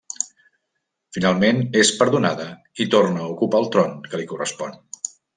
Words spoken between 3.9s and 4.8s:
que li correspon.